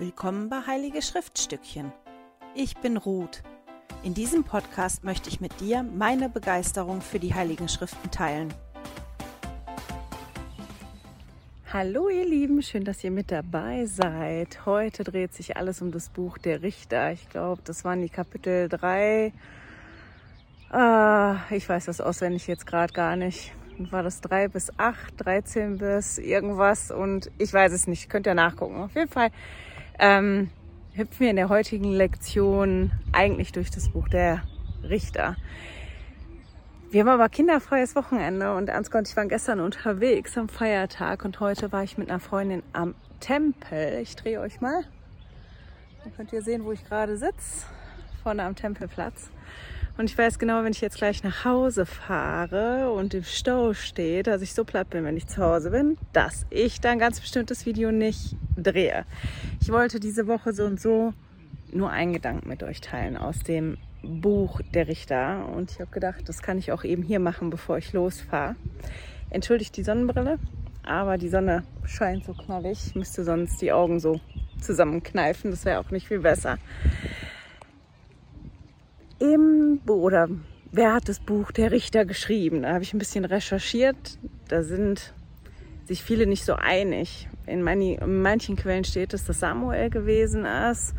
[0.00, 1.92] Willkommen bei Heilige Schriftstückchen.
[2.54, 3.42] Ich bin Ruth.
[4.04, 8.54] In diesem Podcast möchte ich mit dir meine Begeisterung für die Heiligen Schriften teilen.
[11.72, 14.64] Hallo ihr Lieben, schön, dass ihr mit dabei seid.
[14.66, 17.10] Heute dreht sich alles um das Buch der Richter.
[17.10, 19.32] Ich glaube, das waren die Kapitel 3.
[20.70, 23.52] Ah, ich weiß das auswendig jetzt gerade gar nicht.
[23.78, 28.08] War das 3 bis 8, 13 bis irgendwas und ich weiß es nicht.
[28.08, 28.76] Könnt ihr nachgucken.
[28.76, 29.30] Auf jeden Fall
[29.98, 30.50] ähm,
[30.92, 34.42] hüpfen wir in der heutigen Lektion eigentlich durch das Buch der
[34.82, 35.36] Richter.
[36.90, 41.38] Wir haben aber kinderfreies Wochenende und Ernst und ich waren gestern unterwegs am Feiertag und
[41.38, 44.00] heute war ich mit einer Freundin am Tempel.
[44.00, 44.84] Ich drehe euch mal.
[46.02, 47.66] Dann könnt ihr sehen, wo ich gerade sitze.
[48.22, 49.30] Vorne am Tempelplatz.
[49.98, 54.28] Und ich weiß genau, wenn ich jetzt gleich nach Hause fahre und im Stau steht,
[54.28, 57.50] dass ich so platt bin, wenn ich zu Hause bin, dass ich dann ganz bestimmt
[57.50, 59.04] das Video nicht drehe.
[59.60, 61.12] Ich wollte diese Woche so und so
[61.72, 65.46] nur einen Gedanken mit euch teilen aus dem Buch der Richter.
[65.54, 68.56] Und ich habe gedacht, das kann ich auch eben hier machen, bevor ich losfahre.
[69.30, 70.38] Entschuldigt die Sonnenbrille,
[70.82, 72.78] aber die Sonne scheint so knallig.
[72.86, 74.20] Ich müsste sonst die Augen so
[74.60, 75.50] zusammenkneifen.
[75.50, 76.58] Das wäre auch nicht viel besser
[79.18, 80.28] im oder
[80.72, 82.62] wer hat das Buch Der Richter geschrieben?
[82.62, 84.18] Da habe ich ein bisschen recherchiert.
[84.48, 85.12] Da sind
[85.88, 87.28] sich viele nicht so einig.
[87.46, 90.94] In, manchen Quellen steht es, dass Samuel gewesen ist.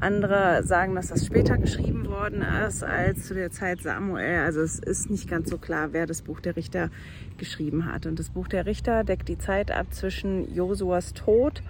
[0.00, 4.40] Andere sagen, dass das später geschrieben worden ist als zu der Zeit Samuel.
[4.40, 6.90] Also es ist nicht ganz so klar, wer das Buch der Richter
[7.38, 8.04] geschrieben hat.
[8.06, 11.62] Und das Buch der Richter deckt die Zeit ab zwischen Josuas Tod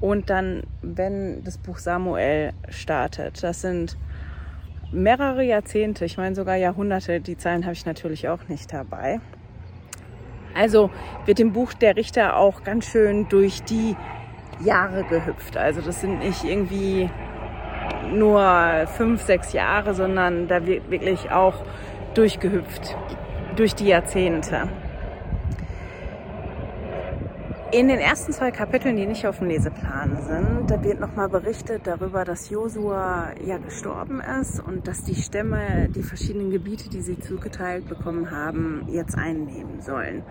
[0.00, 3.42] und dann, wenn das Buch Samuel startet.
[3.42, 3.98] Das sind
[4.90, 9.20] mehrere Jahrzehnte, ich meine sogar Jahrhunderte, die Zahlen habe ich natürlich auch nicht dabei.
[10.54, 10.90] Also
[11.26, 13.96] wird im Buch der Richter auch ganz schön durch die
[14.64, 15.56] Jahre gehüpft.
[15.56, 17.10] Also das sind nicht irgendwie
[18.12, 21.54] nur fünf, sechs Jahre, sondern da wird wirklich auch
[22.14, 22.96] durchgehüpft
[23.56, 24.68] durch die Jahrzehnte.
[27.74, 31.88] In den ersten zwei Kapiteln, die nicht auf dem Leseplan sind, da wird nochmal berichtet
[31.88, 37.18] darüber, dass Josua ja gestorben ist und dass die Stämme die verschiedenen Gebiete, die sie
[37.18, 40.22] zugeteilt bekommen haben, jetzt einnehmen sollen.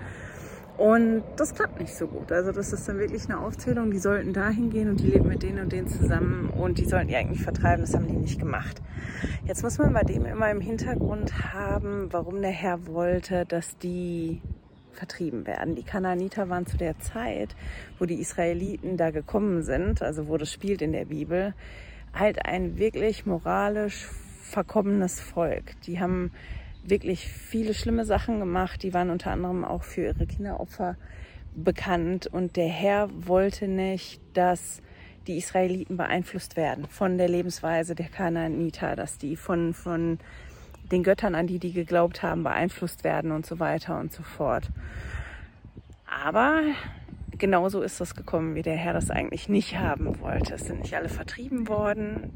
[0.78, 2.32] Und das klappt nicht so gut.
[2.32, 5.44] Also das ist dann wirklich eine Aufzählung, die sollten dahin gehen und die leben mit
[5.44, 8.82] denen und denen zusammen und die sollten die eigentlich vertreiben, das haben die nicht gemacht.
[9.44, 14.42] Jetzt muss man bei dem immer im Hintergrund haben, warum der Herr wollte, dass die
[14.94, 15.76] vertrieben werden.
[15.76, 17.56] Die Kanaaniter waren zu der Zeit,
[18.00, 21.54] wo die Israeliten da gekommen sind, also wo das spielt in der Bibel,
[22.14, 24.08] halt ein wirklich moralisch
[24.42, 25.82] verkommenes Volk.
[25.82, 26.32] Die haben
[26.84, 28.84] wirklich viele schlimme Sachen gemacht.
[28.84, 30.96] Die waren unter anderem auch für ihre Kinderopfer
[31.56, 32.28] bekannt.
[32.28, 34.82] Und der Herr wollte nicht, dass
[35.28, 40.20] die Israeliten beeinflusst werden von der Lebensweise der Kanaaniter, dass die von, von
[40.92, 44.70] den Göttern, an die die geglaubt haben, beeinflusst werden und so weiter und so fort.
[46.06, 46.62] Aber
[47.38, 50.56] genauso ist das gekommen, wie der Herr das eigentlich nicht haben wollte.
[50.56, 52.32] Es sind nicht alle vertrieben worden.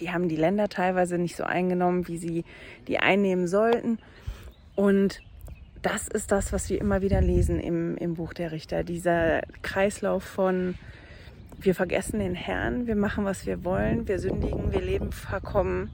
[0.00, 2.44] Die haben die Länder teilweise nicht so eingenommen, wie sie
[2.88, 3.98] die einnehmen sollten.
[4.74, 5.20] Und
[5.82, 8.84] das ist das, was wir immer wieder lesen im, im Buch der Richter.
[8.84, 10.74] Dieser Kreislauf von
[11.60, 15.90] wir vergessen den Herrn, wir machen, was wir wollen, wir sündigen, wir leben verkommen.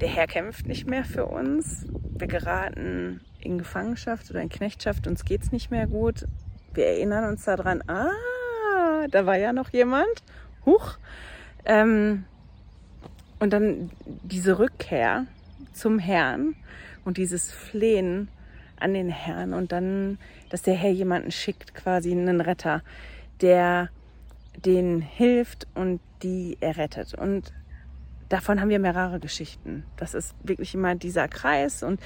[0.00, 1.86] Der Herr kämpft nicht mehr für uns.
[2.16, 6.26] Wir geraten in Gefangenschaft oder in Knechtschaft, uns geht's nicht mehr gut.
[6.72, 10.22] Wir erinnern uns daran, ah, da war ja noch jemand.
[10.64, 10.96] Huch.
[11.64, 12.24] Ähm,
[13.38, 13.90] und dann
[14.22, 15.26] diese Rückkehr
[15.72, 16.54] zum Herrn
[17.04, 18.28] und dieses Flehen
[18.76, 20.18] an den Herrn und dann,
[20.50, 22.82] dass der Herr jemanden schickt, quasi einen Retter,
[23.40, 23.90] der
[24.56, 27.14] denen hilft und die errettet.
[27.14, 27.52] Und
[28.28, 29.84] davon haben wir mehrere Geschichten.
[29.96, 32.00] Das ist wirklich immer dieser Kreis und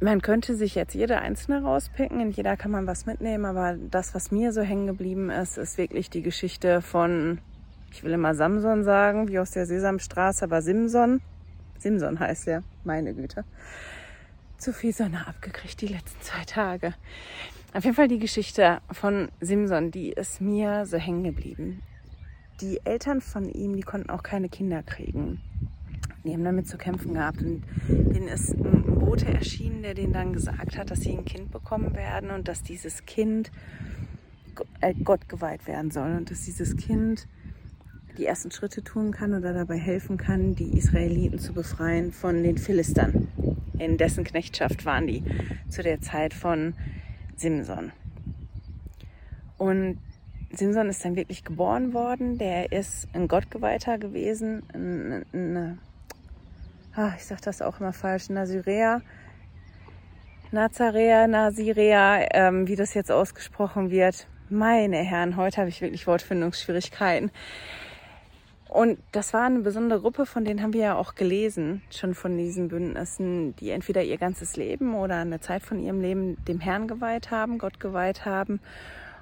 [0.00, 4.14] man könnte sich jetzt jede einzelne rauspicken, in jeder kann man was mitnehmen, aber das,
[4.14, 7.38] was mir so hängen geblieben ist, ist wirklich die Geschichte von,
[7.90, 11.22] ich will immer Samson sagen, wie aus der Sesamstraße, aber Simson.
[11.78, 13.44] Simson heißt er, meine Güte.
[14.58, 16.94] Zu viel Sonne abgekriegt die letzten zwei Tage.
[17.74, 21.82] Auf jeden Fall die Geschichte von Simson, die ist mir so hängen geblieben.
[22.60, 25.42] Die Eltern von ihm, die konnten auch keine Kinder kriegen.
[26.24, 30.32] Die haben damit zu kämpfen gehabt und denen ist ein Bote erschienen, der denen dann
[30.32, 33.52] gesagt hat, dass sie ein Kind bekommen werden und dass dieses Kind
[34.80, 37.28] äh, Gott geweiht werden soll und dass dieses Kind
[38.16, 42.56] die ersten Schritte tun kann oder dabei helfen kann, die Israeliten zu befreien von den
[42.56, 43.28] Philistern.
[43.78, 45.22] In dessen Knechtschaft waren die
[45.68, 46.74] zu der Zeit von
[47.36, 47.92] Simson.
[49.58, 49.98] Und
[50.52, 52.38] Simson ist dann wirklich geboren worden.
[52.38, 54.62] Der ist ein Gottgeweihter gewesen.
[54.72, 55.78] Eine, eine,
[56.94, 59.02] ah, ich sag das auch immer falsch, Nazirea.
[60.52, 64.28] Nazarea, Nazirea, ähm, wie das jetzt ausgesprochen wird.
[64.48, 67.32] Meine Herren, heute habe ich wirklich Wortfindungsschwierigkeiten.
[68.68, 72.36] Und das war eine besondere Gruppe, von denen haben wir ja auch gelesen, schon von
[72.36, 76.88] diesen Bündnissen, die entweder ihr ganzes Leben oder eine Zeit von ihrem Leben dem Herrn
[76.88, 78.60] geweiht haben, Gott geweiht haben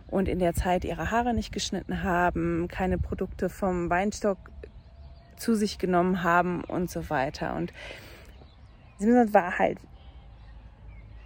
[0.09, 4.39] und in der Zeit ihre Haare nicht geschnitten haben, keine Produkte vom Weinstock
[5.37, 7.55] zu sich genommen haben und so weiter.
[7.55, 7.73] Und
[8.99, 9.79] Simson war halt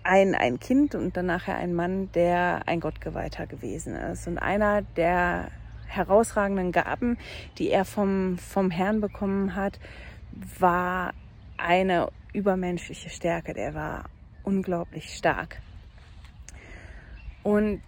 [0.02, 4.26] ein, ein Kind und dann nachher ein Mann, der ein Gottgeweihter gewesen ist.
[4.26, 5.50] Und einer der
[5.88, 7.18] herausragenden Gaben,
[7.58, 9.80] die er vom, vom Herrn bekommen hat,
[10.58, 11.12] war
[11.56, 13.54] eine übermenschliche Stärke.
[13.54, 14.04] Der war
[14.44, 15.60] unglaublich stark.
[17.42, 17.80] Und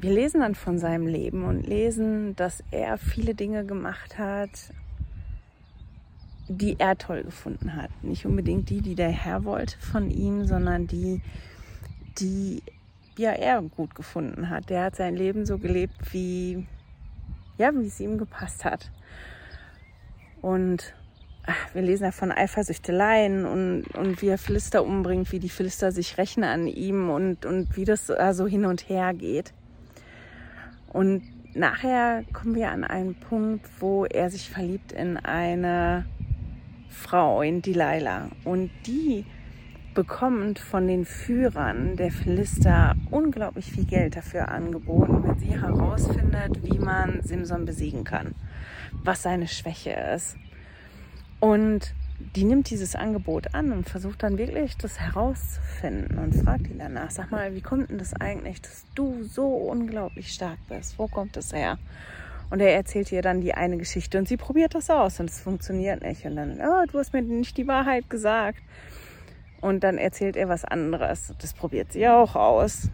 [0.00, 4.50] wir lesen dann von seinem Leben und lesen, dass er viele Dinge gemacht hat,
[6.48, 7.90] die er toll gefunden hat.
[8.02, 11.20] Nicht unbedingt die, die der Herr wollte von ihm, sondern die,
[12.18, 12.62] die
[13.16, 14.70] ja er gut gefunden hat.
[14.70, 16.66] Der hat sein Leben so gelebt, wie
[17.58, 18.90] ja, wie es ihm gepasst hat.
[20.40, 20.94] Und
[21.46, 25.92] ach, wir lesen ja von Eifersüchteleien und, und wie er Philister umbringt, wie die Philister
[25.92, 29.52] sich rächen an ihm und, und wie das so also hin und her geht.
[30.92, 31.22] Und
[31.54, 36.06] nachher kommen wir an einen Punkt, wo er sich verliebt in eine
[36.88, 38.28] Frau, in Delilah.
[38.44, 39.24] Und die
[39.94, 45.56] bekommt von den Führern der Philister unglaublich viel Geld dafür angeboten, wenn sie wie
[46.88, 48.34] man Simson besiegen kann,
[49.04, 50.36] was seine Schwäche ist.
[51.38, 51.94] Und
[52.34, 57.10] die nimmt dieses Angebot an und versucht dann wirklich das herauszufinden und fragt ihn danach,
[57.10, 60.98] sag mal, wie kommt denn das eigentlich, dass du so unglaublich stark bist?
[60.98, 61.78] Wo kommt das her?
[62.50, 65.40] Und er erzählt ihr dann die eine Geschichte und sie probiert das aus und es
[65.40, 66.24] funktioniert nicht.
[66.24, 68.58] Und dann, oh, du hast mir nicht die Wahrheit gesagt.
[69.60, 71.34] Und dann erzählt er was anderes.
[71.40, 72.88] Das probiert sie auch aus.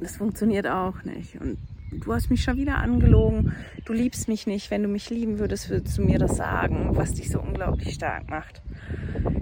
[0.00, 1.40] Das funktioniert auch nicht.
[1.40, 1.58] Und
[1.92, 3.54] du hast mich schon wieder angelogen.
[3.84, 4.70] Du liebst mich nicht.
[4.70, 8.28] Wenn du mich lieben würdest, würdest du mir das sagen, was dich so unglaublich stark
[8.30, 8.62] macht.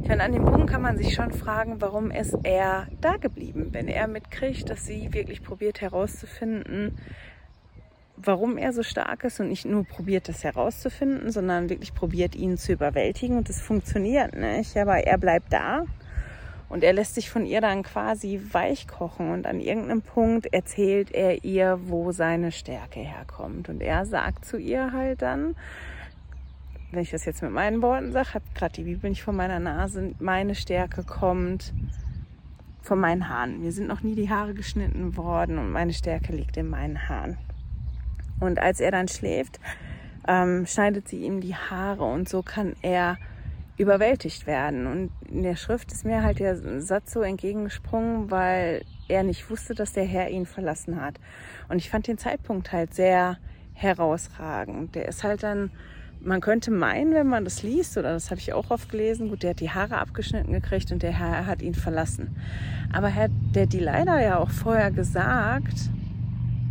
[0.03, 3.69] Ja, und an dem Punkt kann man sich schon fragen, warum ist er da geblieben,
[3.73, 6.97] wenn er mitkriegt, dass sie wirklich probiert herauszufinden,
[8.17, 12.57] warum er so stark ist und nicht nur probiert, das herauszufinden, sondern wirklich probiert, ihn
[12.57, 13.37] zu überwältigen.
[13.37, 14.77] Und das funktioniert nicht.
[14.77, 15.85] Aber er bleibt da
[16.69, 21.13] und er lässt sich von ihr dann quasi weich kochen und an irgendeinem Punkt erzählt
[21.13, 23.69] er ihr, wo seine Stärke herkommt.
[23.69, 25.55] Und er sagt zu ihr halt dann,
[26.91, 29.61] wenn ich das jetzt mit meinen Worten sage, hat gerade die Bibel nicht vor meiner
[29.61, 31.73] Nase, meine Stärke kommt
[32.83, 33.61] von meinen Haaren.
[33.61, 37.39] Mir sind noch nie die Haare geschnitten worden und meine Stärke liegt in meinen Haaren.
[38.41, 39.61] Und als er dann schläft,
[40.29, 43.19] ähm, schneidet sie ihm die Haare und so kann er
[43.77, 44.87] überwältigt werden.
[44.87, 49.75] Und in der Schrift ist mir halt der Satz so entgegengesprungen, weil er nicht wusste,
[49.75, 51.21] dass der Herr ihn verlassen hat.
[51.69, 53.39] Und ich fand den Zeitpunkt halt sehr
[53.75, 54.95] herausragend.
[54.95, 55.71] Der ist halt dann,
[56.21, 59.43] man könnte meinen, wenn man das liest, oder das habe ich auch oft gelesen, gut,
[59.43, 62.37] der hat die Haare abgeschnitten gekriegt und der Herr hat ihn verlassen.
[62.93, 65.91] Aber hat der die leider ja auch vorher gesagt,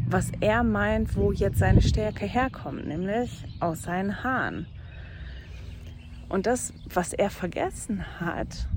[0.07, 4.67] was er meint, wo jetzt seine Stärke herkommt, nämlich aus seinen Haaren.
[6.29, 8.67] Und das, was er vergessen hat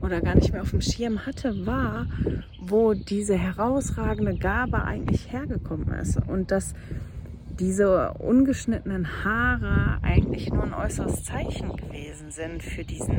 [0.00, 2.06] oder gar nicht mehr auf dem Schirm hatte, war,
[2.60, 6.16] wo diese herausragende Gabe eigentlich hergekommen ist.
[6.26, 6.74] Und dass
[7.58, 13.16] diese ungeschnittenen Haare eigentlich nur ein äußeres Zeichen gewesen sind für diesen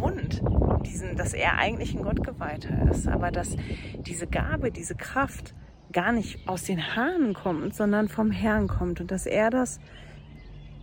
[0.00, 0.40] Bund,
[0.86, 3.56] diesen, dass er eigentlich ein Gottgeweihter ist, aber dass
[4.06, 5.54] diese Gabe, diese Kraft
[5.92, 9.80] gar nicht aus den Haaren kommt, sondern vom Herrn kommt und dass er das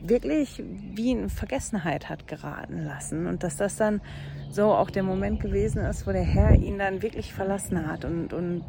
[0.02, 4.02] wirklich wie in Vergessenheit hat geraten lassen und dass das dann
[4.50, 8.34] so auch der Moment gewesen ist, wo der Herr ihn dann wirklich verlassen hat und,
[8.34, 8.64] und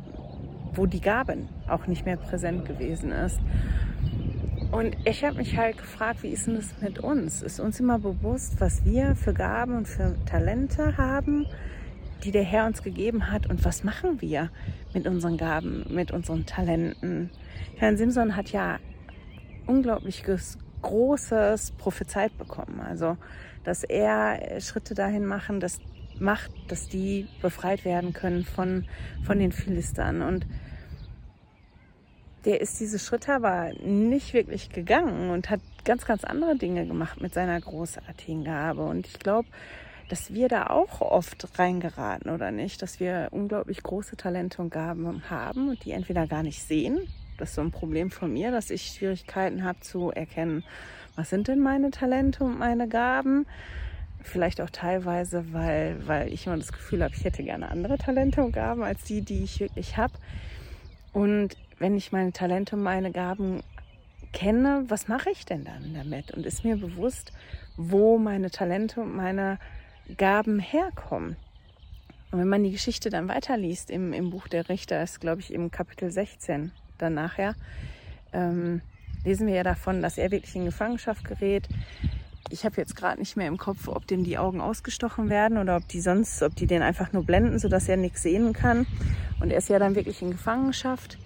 [0.75, 3.39] wo die Gaben auch nicht mehr präsent gewesen ist.
[4.73, 7.43] Und ich habe mich halt gefragt, wie ist denn das mit uns?
[7.43, 11.47] Ist uns immer bewusst, was wir für Gaben und für Talente haben,
[12.25, 14.51] die der Herr uns gegeben hat und was machen wir
[14.93, 17.31] mit unseren Gaben, mit unseren Talenten?
[17.77, 18.79] Herrn Simson hat ja
[19.67, 22.81] unglaubliches Großes prophezeit bekommen.
[22.81, 23.17] Also,
[23.65, 25.81] dass er Schritte dahin machen, dass
[26.21, 28.85] macht, dass die befreit werden können von,
[29.25, 30.23] von den Philistern.
[30.23, 30.47] Und
[32.45, 37.21] der ist diese Schritte aber nicht wirklich gegangen und hat ganz, ganz andere Dinge gemacht
[37.21, 38.85] mit seiner großartigen Gabe.
[38.85, 39.49] Und ich glaube,
[40.09, 45.29] dass wir da auch oft reingeraten oder nicht, dass wir unglaublich große Talente und Gaben
[45.29, 47.01] haben und die entweder gar nicht sehen
[47.37, 50.65] Das ist so ein Problem von mir, dass ich Schwierigkeiten habe zu erkennen,
[51.17, 53.47] was sind denn meine Talente und meine Gaben.
[54.23, 58.43] Vielleicht auch teilweise, weil, weil ich immer das Gefühl habe, ich hätte gerne andere Talente
[58.43, 60.15] und Gaben als die, die ich wirklich habe.
[61.13, 63.63] Und wenn ich meine Talente und meine Gaben
[64.33, 66.33] kenne, was mache ich denn dann damit?
[66.33, 67.33] Und ist mir bewusst,
[67.77, 69.59] wo meine Talente und meine
[70.17, 71.37] Gaben herkommen.
[72.31, 75.53] Und wenn man die Geschichte dann weiterliest im, im Buch der Richter, ist glaube ich
[75.53, 77.55] im Kapitel 16 dann nachher,
[78.33, 78.81] ähm,
[79.25, 81.69] lesen wir ja davon, dass er wirklich in Gefangenschaft gerät.
[82.51, 85.77] Ich habe jetzt gerade nicht mehr im Kopf, ob dem die Augen ausgestochen werden oder
[85.77, 88.87] ob die sonst, ob die den einfach nur blenden, sodass er nichts sehen kann.
[89.41, 91.19] Und er ist ja dann wirklich in Gefangenschaft.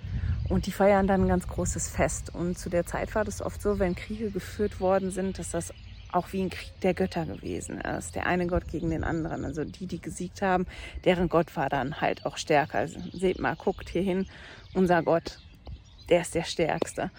[0.49, 2.35] Und die feiern dann ein ganz großes Fest.
[2.35, 5.73] Und zu der Zeit war das oft so, wenn Kriege geführt worden sind, dass das
[6.13, 8.17] auch wie ein Krieg der Götter gewesen ist.
[8.17, 9.45] Der eine Gott gegen den anderen.
[9.45, 10.67] Also die, die gesiegt haben,
[11.05, 12.79] deren Gott war dann halt auch stärker.
[12.79, 14.27] Also seht mal, guckt hier hin,
[14.75, 15.39] unser Gott,
[16.11, 17.11] der ist der Stärkste.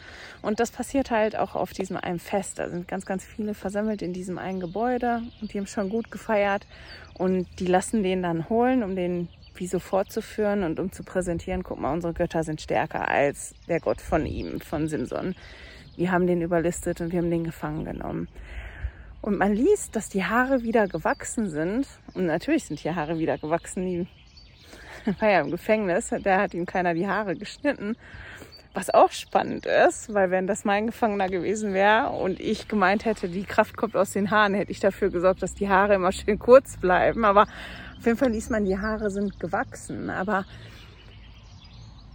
[0.42, 2.60] Und das passiert halt auch auf diesem einen Fest.
[2.60, 6.12] Da sind ganz, ganz viele versammelt in diesem einen Gebäude und die haben schon gut
[6.12, 6.68] gefeiert.
[7.14, 11.64] Und die lassen den dann holen, um den wie so fortzuführen und um zu präsentieren,
[11.64, 15.36] guck mal, unsere Götter sind stärker als der Gott von ihm, von Simson.
[15.98, 18.28] Wir haben den überlistet und wir haben den gefangen genommen.
[19.22, 21.88] Und man liest, dass die Haare wieder gewachsen sind.
[22.14, 23.86] Und natürlich sind die Haare wieder gewachsen.
[23.86, 24.08] Die
[25.20, 27.96] war ja im Gefängnis, da hat ihm keiner die Haare geschnitten.
[28.74, 33.28] Was auch spannend ist, weil wenn das mein Gefangener gewesen wäre und ich gemeint hätte,
[33.28, 36.40] die Kraft kommt aus den Haaren, hätte ich dafür gesorgt, dass die Haare immer schön
[36.40, 37.26] kurz bleiben.
[37.26, 37.48] Aber
[37.98, 40.46] auf jeden Fall liest man, die Haare sind gewachsen, aber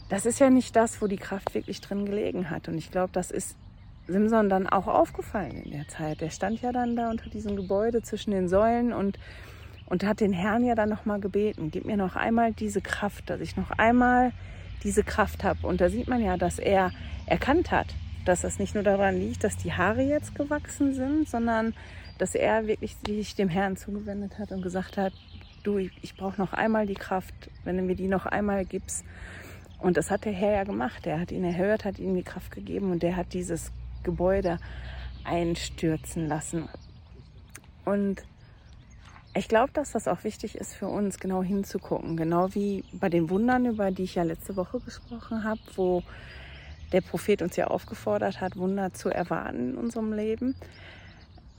[0.08, 2.68] das ist ja nicht das, wo die Kraft wirklich drin gelegen hat.
[2.68, 3.56] Und ich glaube, das ist
[4.06, 6.20] Simson dann auch aufgefallen in der Zeit.
[6.20, 9.18] Der stand ja dann da unter diesem Gebäude zwischen den Säulen und,
[9.86, 13.40] und hat den Herrn ja dann nochmal gebeten, gib mir noch einmal diese Kraft, dass
[13.40, 14.32] ich noch einmal
[14.82, 15.66] diese Kraft habe.
[15.66, 16.92] Und da sieht man ja, dass er
[17.26, 21.74] erkannt hat, dass das nicht nur daran liegt, dass die Haare jetzt gewachsen sind, sondern
[22.18, 25.12] dass er wirklich sich dem Herrn zugewendet hat und gesagt hat,
[25.62, 29.04] du, ich, ich brauche noch einmal die Kraft, wenn du mir die noch einmal gibst.
[29.78, 31.06] Und das hat der Herr ja gemacht.
[31.06, 34.58] Er hat ihn erhört, hat ihm die Kraft gegeben und der hat dieses Gebäude
[35.24, 36.68] einstürzen lassen.
[37.84, 38.24] Und
[39.36, 42.16] ich glaube, dass das auch wichtig ist für uns, genau hinzugucken.
[42.16, 46.02] Genau wie bei den Wundern, über die ich ja letzte Woche gesprochen habe, wo
[46.92, 50.54] der Prophet uns ja aufgefordert hat, Wunder zu erwarten in unserem Leben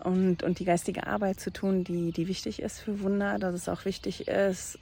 [0.03, 3.69] und, und die geistige Arbeit zu tun, die, die wichtig ist für Wunder, dass es
[3.69, 4.79] auch wichtig ist,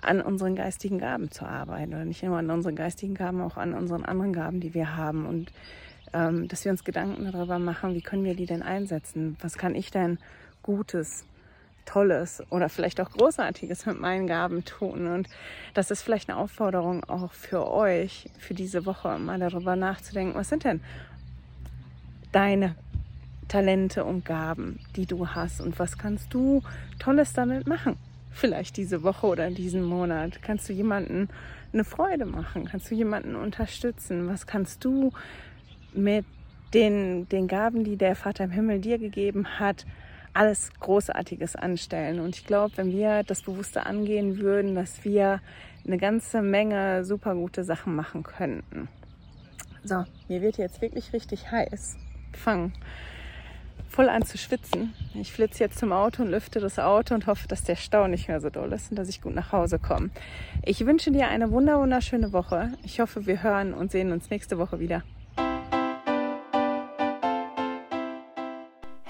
[0.00, 1.94] an unseren geistigen Gaben zu arbeiten.
[1.94, 5.26] Oder nicht nur an unseren geistigen Gaben, auch an unseren anderen Gaben, die wir haben.
[5.26, 5.52] Und
[6.12, 9.36] ähm, dass wir uns Gedanken darüber machen, wie können wir die denn einsetzen?
[9.40, 10.18] Was kann ich denn
[10.62, 11.24] Gutes,
[11.84, 15.06] Tolles oder vielleicht auch Großartiges mit meinen Gaben tun?
[15.06, 15.28] Und
[15.74, 20.48] das ist vielleicht eine Aufforderung auch für euch, für diese Woche, mal darüber nachzudenken, was
[20.48, 20.80] sind denn
[22.32, 22.74] deine
[23.48, 26.62] Talente und Gaben, die du hast und was kannst du
[26.98, 27.96] Tolles damit machen?
[28.30, 30.42] Vielleicht diese Woche oder diesen Monat.
[30.42, 31.28] Kannst du jemanden
[31.72, 32.64] eine Freude machen?
[32.64, 34.28] Kannst du jemanden unterstützen?
[34.28, 35.12] Was kannst du
[35.92, 36.24] mit
[36.72, 39.86] den, den Gaben, die der Vater im Himmel dir gegeben hat,
[40.34, 42.20] alles Großartiges anstellen?
[42.20, 45.40] Und ich glaube, wenn wir das Bewusste angehen würden, dass wir
[45.86, 48.88] eine ganze Menge super gute Sachen machen könnten.
[49.84, 51.96] So, mir wird jetzt wirklich richtig heiß.
[52.32, 52.72] Fangen
[53.94, 54.92] voll an zu schwitzen.
[55.14, 58.26] Ich flitze jetzt zum Auto und lüfte das Auto und hoffe, dass der Stau nicht
[58.26, 60.10] mehr so doll ist und dass ich gut nach Hause komme.
[60.64, 62.72] Ich wünsche dir eine wunderschöne Woche.
[62.82, 65.04] Ich hoffe, wir hören und sehen uns nächste Woche wieder.